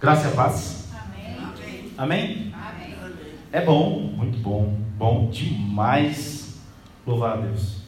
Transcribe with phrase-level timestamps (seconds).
[0.00, 0.88] Graça e paz.
[0.94, 1.92] Amém.
[1.98, 2.52] Amém?
[2.54, 2.94] Amém.
[3.52, 6.58] É bom, muito bom, bom demais
[7.06, 7.82] louvar a Deus.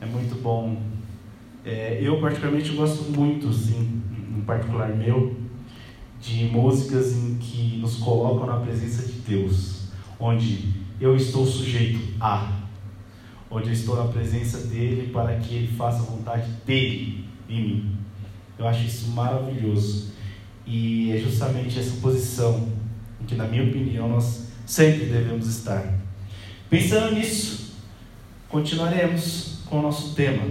[0.00, 0.80] É muito bom.
[1.64, 4.00] É, eu, particularmente, gosto muito, sim,
[4.38, 5.34] em particular meu,
[6.20, 9.88] de músicas em que nos colocam na presença de Deus,
[10.20, 12.52] onde eu estou sujeito a,
[13.50, 17.96] onde eu estou na presença dele para que ele faça a vontade dele em mim.
[18.56, 20.13] Eu acho isso maravilhoso.
[20.66, 22.68] E é justamente essa posição
[23.20, 25.98] em que, na minha opinião, nós sempre devemos estar.
[26.70, 27.74] Pensando nisso,
[28.48, 30.42] continuaremos com o nosso tema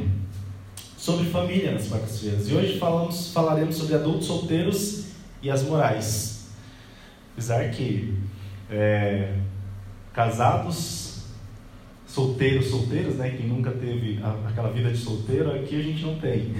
[0.97, 2.47] sobre família nas quartas-feiras.
[2.47, 5.05] E hoje falamos, falaremos sobre adultos solteiros
[5.41, 6.47] e as morais.
[7.33, 8.13] Apesar que
[8.69, 9.35] é,
[10.13, 11.23] casados,
[12.05, 16.53] solteiros, solteiros, né, quem nunca teve aquela vida de solteiro, aqui a gente não tem.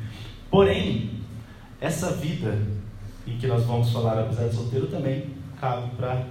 [0.50, 1.10] Porém,
[1.80, 2.56] essa vida
[3.30, 6.26] em que nós vamos falar, apesar de solteiro, também cabe pra,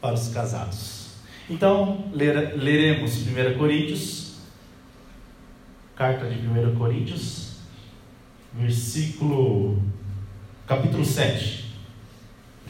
[0.00, 1.08] para os casados.
[1.50, 4.36] Então, ler, leremos 1 Coríntios,
[5.96, 7.56] carta de 1 Coríntios,
[8.54, 9.82] versículo,
[10.66, 11.66] capítulo 7.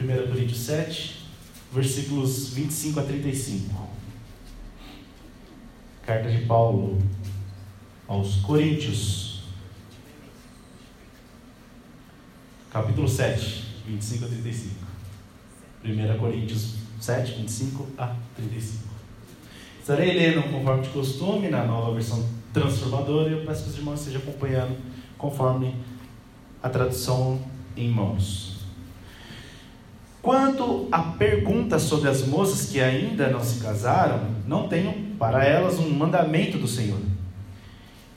[0.01, 1.25] 1 Coríntios 7,
[1.71, 3.89] versículos 25 a 35.
[6.05, 6.97] Carta de Paulo
[8.07, 9.28] aos Coríntios,
[12.71, 14.75] capítulo 7, 25 a 35.
[15.83, 18.83] 1 Coríntios 7, 25 a 35.
[19.79, 23.99] Estarei lendo conforme de costume, na nova versão transformadora, e eu peço que os irmãos
[23.99, 24.77] estejam acompanhando
[25.17, 25.75] conforme
[26.61, 27.39] a tradução
[27.75, 28.59] em mãos.
[30.21, 35.79] Quanto à pergunta sobre as moças que ainda não se casaram, não tenho para elas
[35.79, 36.99] um mandamento do Senhor.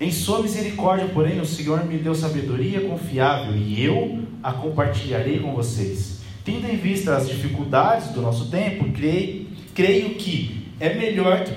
[0.01, 5.55] Em sua misericórdia, porém, o Senhor me deu sabedoria confiável e eu a compartilharei com
[5.55, 6.21] vocês.
[6.45, 11.53] Tendo em vista as dificuldades do nosso tempo, creio, creio que é melhor que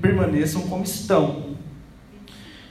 [0.00, 1.50] permaneçam como estão.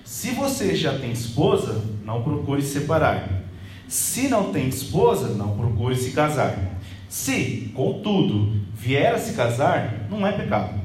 [0.04, 3.44] Se você já tem esposa, não procure se separar.
[3.88, 6.58] Se não tem esposa, não procure se casar.
[7.08, 10.80] Se, contudo, vier a se casar, não é pecado.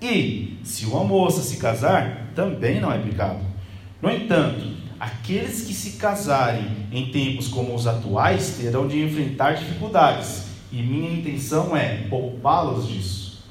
[0.00, 3.40] E, se uma moça se casar, também não é pecado.
[4.00, 10.44] No entanto, aqueles que se casarem em tempos como os atuais terão de enfrentar dificuldades,
[10.70, 13.42] e minha intenção é poupá-los disso.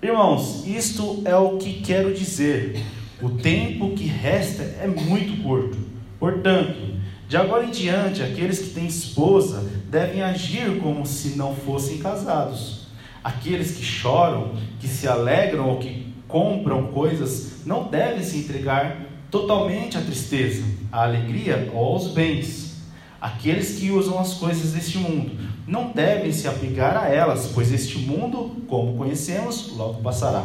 [0.00, 2.80] Irmãos, isto é o que quero dizer.
[3.20, 5.76] O tempo que resta é muito curto.
[6.18, 6.94] Portanto,
[7.28, 12.86] de agora em diante, aqueles que têm esposa devem agir como se não fossem casados.
[13.22, 19.96] Aqueles que choram, que se alegram ou que compram coisas, não devem se entregar totalmente
[19.96, 22.82] à tristeza, à alegria ou aos bens.
[23.20, 25.32] Aqueles que usam as coisas deste mundo
[25.66, 30.44] não devem se apegar a elas, pois este mundo, como conhecemos, logo passará.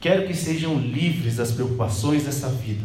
[0.00, 2.84] Quero que sejam livres das preocupações dessa vida.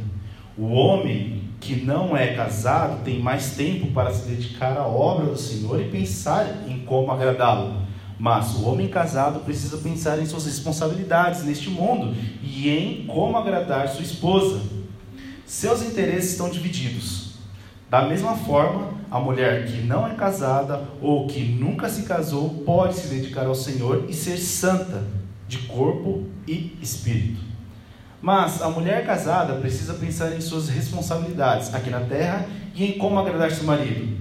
[0.57, 5.37] O homem que não é casado tem mais tempo para se dedicar à obra do
[5.37, 7.83] Senhor e pensar em como agradá-lo.
[8.17, 13.87] Mas o homem casado precisa pensar em suas responsabilidades neste mundo e em como agradar
[13.89, 14.61] sua esposa.
[15.53, 17.35] Seus interesses estão divididos.
[17.87, 22.95] Da mesma forma, a mulher que não é casada ou que nunca se casou pode
[22.95, 25.03] se dedicar ao Senhor e ser santa
[25.47, 27.39] de corpo e espírito.
[28.19, 33.19] Mas a mulher casada precisa pensar em suas responsabilidades aqui na terra e em como
[33.19, 34.17] agradar seu marido.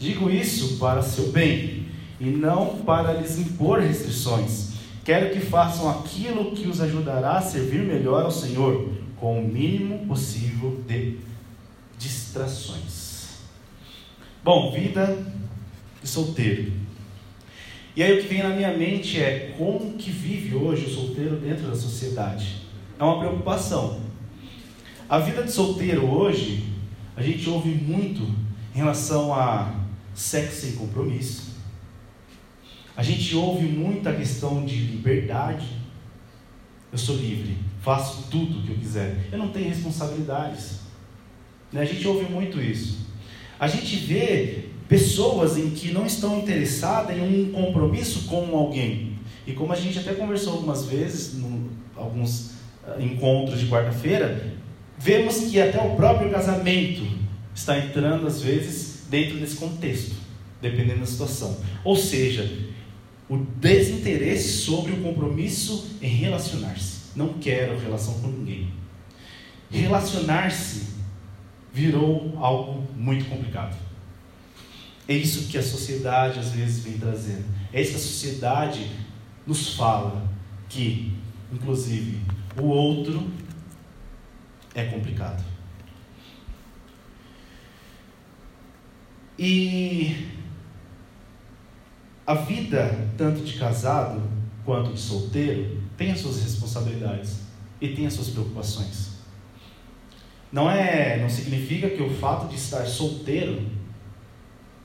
[0.00, 1.86] Digo isso para seu bem
[2.18, 4.72] e não para lhes impor restrições.
[5.04, 8.88] Quero que façam aquilo que os ajudará a servir melhor ao Senhor,
[9.22, 11.20] com o mínimo possível de
[11.96, 13.36] distrações.
[14.42, 15.16] Bom, vida
[16.02, 16.72] de solteiro.
[17.94, 21.36] E aí o que vem na minha mente é como que vive hoje o solteiro
[21.36, 22.62] dentro da sociedade.
[22.98, 24.00] É uma preocupação.
[25.08, 26.64] A vida de solteiro hoje,
[27.14, 28.22] a gente ouve muito
[28.74, 29.72] em relação a
[30.12, 31.52] sexo sem compromisso.
[32.96, 35.68] A gente ouve muito a questão de liberdade.
[36.90, 39.28] Eu sou livre, faço tudo o que eu quiser.
[39.30, 40.80] Eu não tenho responsabilidades.
[41.72, 41.82] Né?
[41.82, 43.06] A gente ouve muito isso.
[43.58, 49.18] A gente vê pessoas em que não estão interessadas em um compromisso com alguém.
[49.46, 52.52] E como a gente até conversou algumas vezes, em alguns
[52.86, 54.52] uh, encontros de quarta-feira,
[54.98, 57.02] vemos que até o próprio casamento
[57.54, 60.14] está entrando, às vezes, dentro desse contexto,
[60.60, 61.56] dependendo da situação.
[61.84, 62.48] Ou seja,
[63.28, 67.01] o desinteresse sobre o compromisso em relacionar-se.
[67.14, 68.72] Não quero relação com ninguém.
[69.70, 70.94] Relacionar-se
[71.72, 73.76] virou algo muito complicado.
[75.08, 77.44] É isso que a sociedade às vezes vem trazendo.
[77.72, 78.90] É isso que a sociedade
[79.46, 80.28] nos fala
[80.68, 81.14] que,
[81.52, 82.20] inclusive,
[82.56, 83.30] o outro
[84.74, 85.42] é complicado.
[89.38, 90.28] E
[92.26, 94.22] a vida, tanto de casado
[94.64, 97.40] quanto de solteiro, tem as suas responsabilidades
[97.80, 99.12] e tem as suas preocupações.
[100.52, 103.66] Não é, não significa que o fato de estar solteiro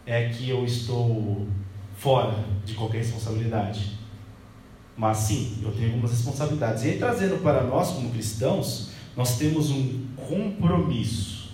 [0.06, 1.46] é que eu estou
[1.98, 3.98] fora de qualquer responsabilidade.
[4.96, 6.84] Mas sim, eu tenho algumas responsabilidades.
[6.84, 11.52] E aí, trazendo para nós, como cristãos, nós temos um compromisso.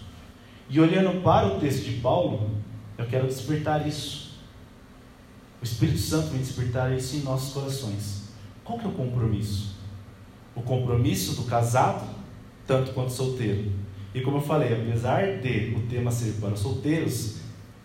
[0.69, 2.51] E olhando para o texto de Paulo,
[2.97, 4.22] eu quero despertar isso.
[5.63, 8.23] O Espírito Santo vem despertar isso em nossos corações.
[8.65, 9.77] Qual que é o compromisso?
[10.53, 12.05] O compromisso do casado,
[12.67, 13.71] tanto quanto solteiro.
[14.13, 17.37] E como eu falei, apesar de o tema ser para os solteiros,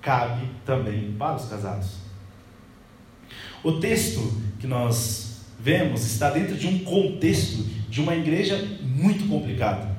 [0.02, 1.98] cabe também para os casados.
[3.62, 4.28] O texto
[4.58, 9.96] que nós vemos está dentro de um contexto de uma igreja muito complicada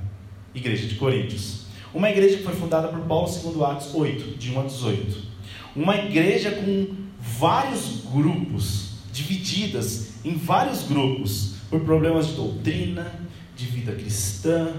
[0.54, 1.68] igreja de Coríntios.
[1.94, 5.30] Uma igreja que foi fundada por Paulo segundo Atos 8, de 1 a 18.
[5.78, 7.08] Uma igreja com
[7.40, 13.14] vários grupos, divididas em vários grupos, por problemas de doutrina,
[13.56, 14.74] de vida cristã,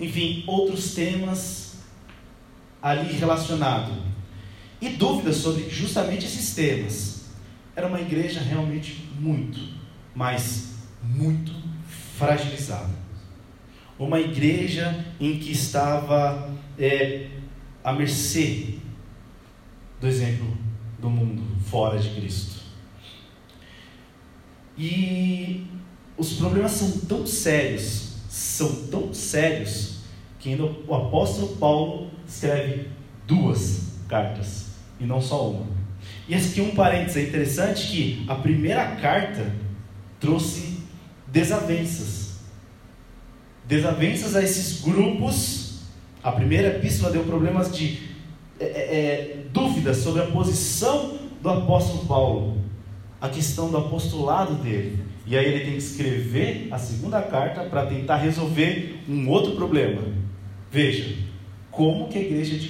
[0.00, 1.74] enfim, outros temas
[2.80, 3.94] ali relacionados
[4.80, 7.26] e dúvidas sobre justamente esses temas.
[7.76, 9.60] Era uma igreja realmente muito,
[10.14, 11.52] mas muito
[12.16, 12.98] fragilizada.
[13.98, 17.28] Uma igreja em que estava é,
[17.84, 18.76] à mercê
[20.00, 20.69] do exemplo
[21.00, 22.60] do mundo fora de Cristo.
[24.76, 25.66] E
[26.16, 30.00] os problemas são tão sérios, são tão sérios,
[30.38, 32.88] que ainda o apóstolo Paulo escreve
[33.26, 34.66] duas cartas
[34.98, 35.66] e não só uma.
[36.28, 39.52] E aqui um parênteses é interessante que a primeira carta
[40.18, 40.80] trouxe
[41.26, 42.40] desavenças.
[43.66, 45.80] Desavenças a esses grupos.
[46.22, 48.09] A primeira epístola deu problemas de
[48.60, 52.58] é, é, é dúvidas sobre a posição do apóstolo Paulo,
[53.20, 55.02] a questão do apostolado dele.
[55.26, 60.02] E aí ele tem que escrever a segunda carta para tentar resolver um outro problema.
[60.70, 61.16] Veja,
[61.70, 62.68] como que a igreja de,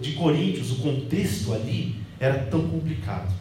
[0.00, 3.32] de Coríntios, o contexto ali, era tão complicado.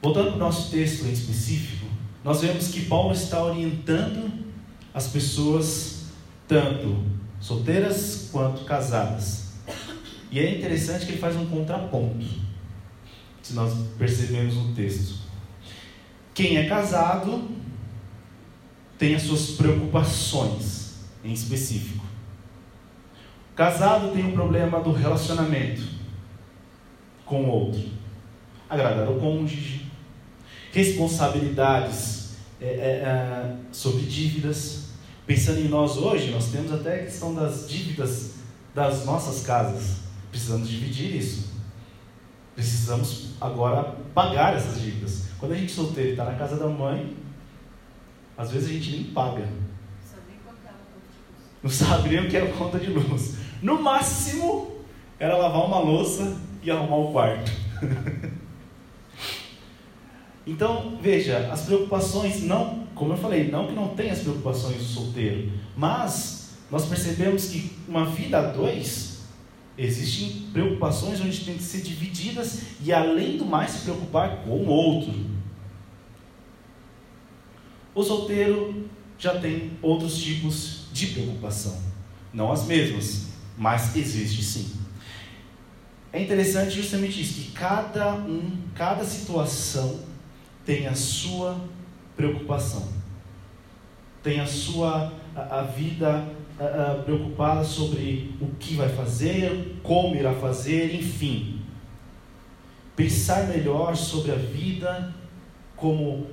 [0.00, 1.86] Voltando para o nosso texto em específico,
[2.24, 4.30] nós vemos que Paulo está orientando
[4.94, 6.06] as pessoas,
[6.46, 7.04] tanto
[7.40, 9.48] solteiras quanto casadas.
[10.30, 12.24] E é interessante que ele faz um contraponto,
[13.42, 15.18] se nós percebemos no texto.
[16.34, 17.48] Quem é casado
[18.98, 22.04] tem as suas preocupações em específico.
[23.54, 25.82] Casado tem o um problema do relacionamento
[27.24, 27.82] com o outro,
[28.68, 29.86] agradar o cônjuge,
[30.72, 34.87] responsabilidades é, é, é, sobre dívidas.
[35.28, 38.32] Pensando em nós hoje, nós temos até a questão das dívidas
[38.74, 39.98] das nossas casas.
[40.28, 41.52] Precisamos dividir isso.
[42.56, 45.28] Precisamos agora pagar essas dívidas.
[45.38, 47.16] Quando a gente solteiro está na casa da mãe,
[48.36, 49.46] às vezes a gente nem paga
[51.62, 53.36] não sabiam o que era conta de luz.
[53.60, 54.76] No máximo,
[55.18, 57.50] era lavar uma louça e arrumar o quarto.
[60.46, 64.84] então, veja, as preocupações não, como eu falei, não que não tenha as preocupações do
[64.84, 69.20] solteiro, mas nós percebemos que uma vida a dois,
[69.78, 74.66] existem preocupações onde tem que ser divididas e além do mais se preocupar com o
[74.66, 75.14] outro.
[77.94, 78.88] O solteiro
[79.18, 81.80] já tem outros tipos de preocupação.
[82.32, 84.72] Não as mesmas, mas existe sim.
[86.12, 90.00] É interessante justamente isso, que cada um, cada situação
[90.64, 91.60] tem a sua
[92.18, 92.88] preocupação,
[94.22, 96.26] tem a sua a, a vida
[96.58, 101.60] a, preocupada sobre o que vai fazer, como irá fazer, enfim.
[102.96, 105.14] Pensar melhor sobre a vida,
[105.76, 106.26] como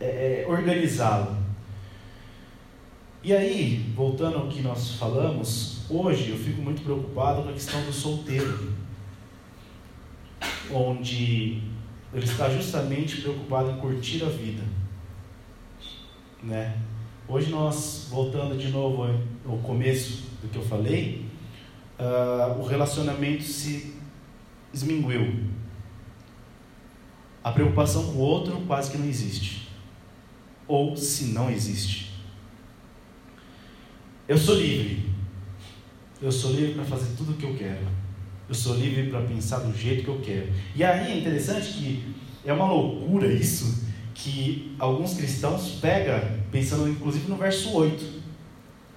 [0.00, 1.36] é, é organizá-la.
[3.24, 7.82] E aí, voltando ao que nós falamos, hoje eu fico muito preocupado com a questão
[7.82, 8.72] do solteiro,
[10.72, 11.60] onde
[12.14, 14.62] ele está justamente preocupado em curtir a vida,
[16.42, 16.76] né?
[17.26, 19.04] Hoje nós, voltando de novo
[19.46, 21.26] ao começo do que eu falei,
[21.98, 23.94] uh, o relacionamento se
[24.72, 25.44] esminguiu.
[27.42, 29.68] A preocupação com o outro quase que não existe.
[30.66, 32.12] Ou se não existe.
[34.26, 35.08] Eu sou livre.
[36.20, 37.86] Eu sou livre para fazer tudo o que eu quero.
[38.48, 40.52] Eu sou livre para pensar do jeito que eu quero.
[40.74, 42.14] E aí é interessante que
[42.44, 43.86] é uma loucura isso,
[44.18, 46.20] que alguns cristãos pegam,
[46.50, 48.22] pensando inclusive no verso 8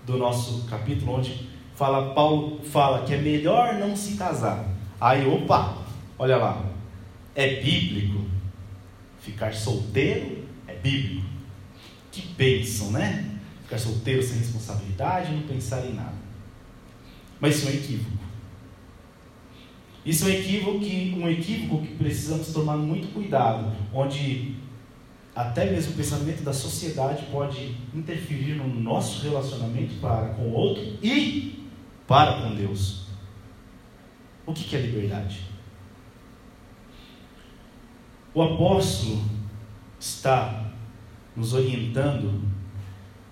[0.05, 4.67] do nosso capítulo, onde fala, Paulo fala que é melhor não se casar.
[4.99, 5.77] Aí, opa,
[6.17, 6.65] olha lá,
[7.35, 8.25] é bíblico.
[9.19, 11.27] Ficar solteiro é bíblico.
[12.11, 13.37] Que bênção, né?
[13.63, 16.15] Ficar solteiro sem responsabilidade, não pensar em nada.
[17.39, 18.17] Mas isso é um equívoco.
[20.03, 24.55] Isso é um equívoco que, um equívoco que precisamos tomar muito cuidado, onde
[25.35, 30.83] até mesmo o pensamento da sociedade pode interferir no nosso relacionamento para com o outro
[31.01, 31.67] e
[32.07, 33.05] para com Deus.
[34.45, 35.41] O que é liberdade?
[38.33, 39.23] O apóstolo
[39.99, 40.71] está
[41.35, 42.43] nos orientando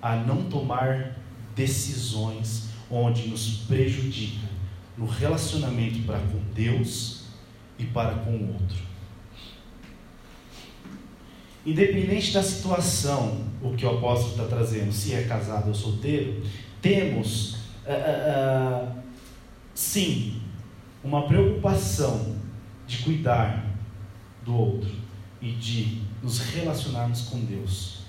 [0.02, 1.18] a não tomar
[1.56, 4.48] decisões onde nos prejudica
[4.98, 7.26] no relacionamento para com Deus
[7.78, 8.89] e para com o outro.
[11.70, 16.42] Independente da situação, o que o apóstolo está trazendo, se é casado ou solteiro,
[16.82, 19.04] temos, uh, uh, uh,
[19.76, 20.42] sim,
[21.04, 22.36] uma preocupação
[22.88, 23.68] de cuidar
[24.44, 24.90] do outro
[25.40, 28.00] e de nos relacionarmos com Deus.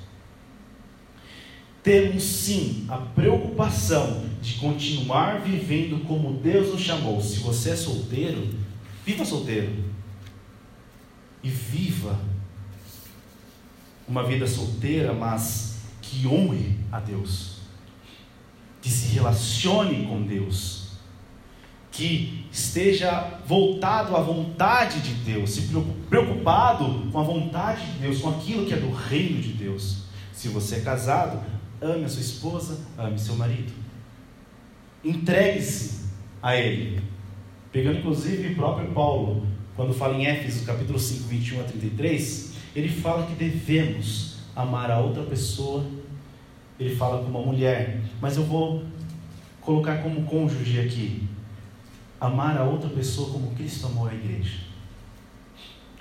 [1.83, 7.21] Temos sim a preocupação de continuar vivendo como Deus nos chamou.
[7.21, 8.49] Se você é solteiro,
[9.05, 9.85] viva solteiro.
[11.43, 12.19] E viva
[14.11, 17.59] uma vida solteira, mas que honre a Deus,
[18.83, 20.89] que se relacione com Deus,
[21.93, 25.71] que esteja voltado à vontade de Deus, se
[26.09, 30.05] preocupado com a vontade de Deus, com aquilo que é do reino de Deus.
[30.33, 31.41] Se você é casado,
[31.81, 33.73] ame a sua esposa, ame seu marido.
[35.05, 36.07] Entregue-se
[36.43, 37.01] a Ele.
[37.71, 42.89] Pegando inclusive o próprio Paulo, quando fala em Éfeso capítulo 5, 21 a 33, ele
[42.89, 45.85] fala que devemos amar a outra pessoa,
[46.79, 48.85] ele fala como uma mulher, mas eu vou
[49.61, 51.29] colocar como cônjuge aqui,
[52.21, 54.59] amar a outra pessoa como Cristo amou a igreja.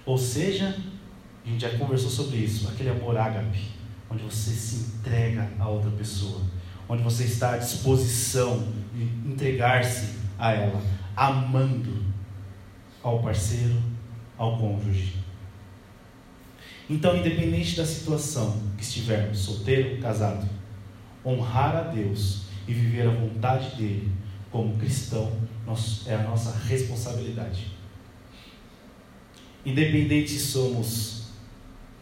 [0.05, 0.77] Ou seja,
[1.45, 3.67] a gente já conversou sobre isso, aquele amor ágape,
[4.09, 6.41] onde você se entrega a outra pessoa,
[6.87, 10.81] onde você está à disposição de entregar-se a ela,
[11.15, 12.03] amando
[13.03, 13.75] ao parceiro,
[14.37, 15.15] ao cônjuge.
[16.89, 20.49] Então, independente da situação que estivermos, solteiro, casado,
[21.23, 24.11] honrar a Deus e viver a vontade dele
[24.51, 25.31] como cristão
[26.07, 27.67] é a nossa responsabilidade.
[29.63, 31.29] Independente se somos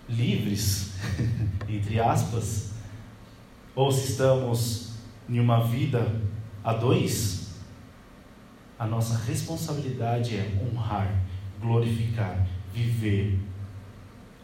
[0.08, 0.94] livres,
[1.68, 2.72] entre aspas,
[3.76, 4.94] ou se estamos
[5.28, 6.22] em uma vida
[6.64, 7.56] a dois,
[8.80, 11.14] a nossa responsabilidade é honrar,
[11.60, 13.38] glorificar, viver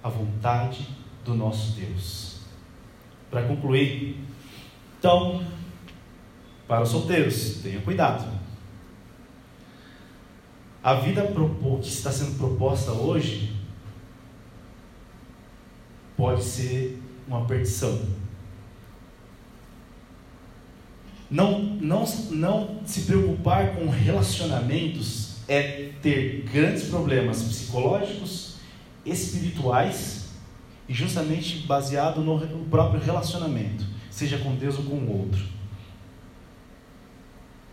[0.04, 0.88] a vontade
[1.24, 2.42] do nosso Deus.
[3.32, 4.20] Para concluir,
[5.00, 5.44] então,
[6.68, 8.28] para os solteiros, tenha cuidado.
[10.84, 13.56] A vida que está sendo proposta hoje
[16.18, 18.02] pode ser uma perdição.
[21.32, 28.53] Não, não, não se preocupar com relacionamentos é ter grandes problemas psicológicos,
[29.06, 30.30] espirituais
[30.88, 35.44] e justamente baseado no próprio relacionamento, seja com Deus ou com o outro.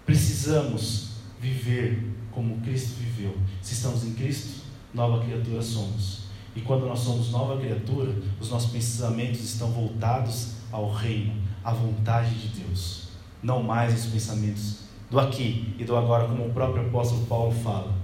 [0.06, 1.10] Precisamos
[1.40, 3.37] viver como Cristo viveu.
[3.60, 6.30] Se estamos em Cristo, nova criatura somos.
[6.54, 12.34] E quando nós somos nova criatura, os nossos pensamentos estão voltados ao reino, à vontade
[12.34, 13.08] de Deus.
[13.42, 17.94] Não mais os pensamentos do aqui e do agora, como o próprio apóstolo Paulo fala.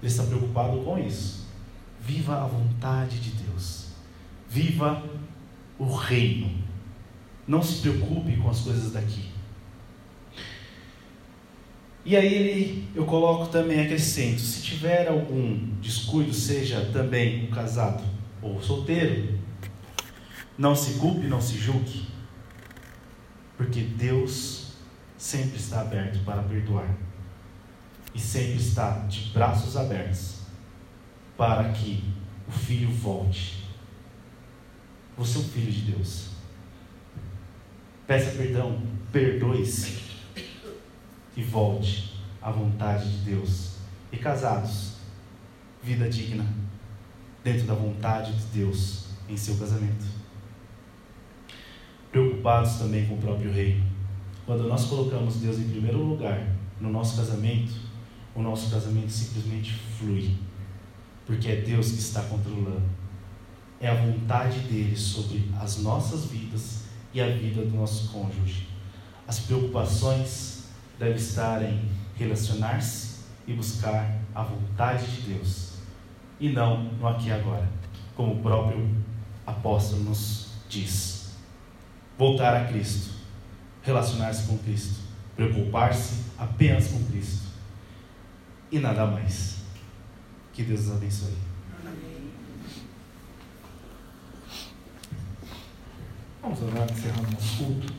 [0.00, 1.41] Ele está preocupado com isso.
[2.02, 3.86] Viva a vontade de Deus.
[4.48, 5.02] Viva
[5.78, 6.50] o reino.
[7.46, 9.30] Não se preocupe com as coisas daqui.
[12.04, 18.02] E aí ele, eu coloco também acrescento, se tiver algum descuido, seja também um casado
[18.42, 19.38] ou solteiro,
[20.58, 22.08] não se culpe, não se julgue.
[23.56, 24.72] Porque Deus
[25.16, 26.92] sempre está aberto para perdoar
[28.12, 30.41] e sempre está de braços abertos
[31.42, 32.04] para que
[32.46, 33.64] o filho volte.
[35.18, 36.28] Você é um filho de Deus.
[38.06, 38.80] Peça perdão,
[39.10, 40.02] perdoe-se
[41.36, 43.78] e volte à vontade de Deus.
[44.12, 44.98] E casados,
[45.82, 46.46] vida digna,
[47.42, 50.04] dentro da vontade de Deus em seu casamento.
[52.12, 53.84] Preocupados também com o próprio reino.
[54.46, 57.72] Quando nós colocamos Deus em primeiro lugar no nosso casamento,
[58.32, 60.36] o nosso casamento simplesmente flui,
[61.26, 62.82] porque é Deus que está controlando.
[63.80, 68.68] É a vontade dele sobre as nossas vidas e a vida do nosso cônjuge.
[69.26, 70.64] As preocupações
[70.98, 75.72] devem estar em relacionar-se e buscar a vontade de Deus,
[76.38, 77.68] e não no aqui e agora,
[78.14, 78.88] como o próprio
[79.46, 81.32] apóstolo nos diz.
[82.18, 83.10] Voltar a Cristo,
[83.82, 85.00] relacionar-se com Cristo,
[85.34, 87.48] preocupar-se apenas com Cristo
[88.70, 89.61] e nada mais.
[90.52, 91.32] Que Deus os abençoe.
[96.42, 97.92] Vamos orar encerrando nosso culto.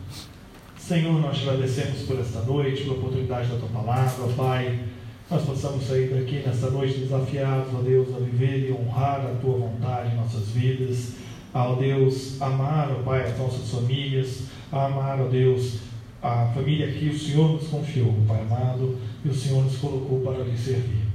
[0.78, 4.84] Senhor, nós te agradecemos por esta noite, pela oportunidade da tua palavra, Pai.
[5.32, 9.58] Nós possamos sair daqui nesta noite desafiados, ó Deus, a viver e honrar a tua
[9.58, 11.14] vontade em nossas vidas.
[11.54, 15.80] Ó Deus, amar, ó Pai, as nossas famílias, amar, ó Deus,
[16.22, 20.44] a família que o Senhor nos confiou, Pai amado, e o Senhor nos colocou para
[20.44, 21.13] lhe servir.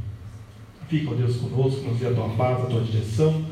[0.88, 3.44] Fica, ó Deus, conosco, nos dê a tua paz, a tua direção.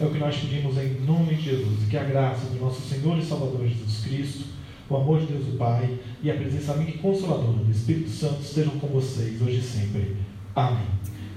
[0.00, 1.88] É o que nós pedimos em nome de Jesus.
[1.88, 4.44] Que a graça do nosso Senhor e Salvador Jesus Cristo,
[4.88, 8.40] o amor de Deus o Pai e a presença amiga e consoladora do Espírito Santo
[8.42, 10.16] estejam com vocês hoje e sempre.
[10.54, 10.86] Amém.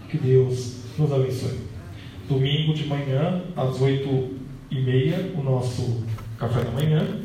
[0.09, 1.59] Que Deus nos abençoe.
[2.27, 4.33] Domingo de manhã, às oito
[4.71, 6.03] e meia, o nosso
[6.39, 7.19] café da manhã.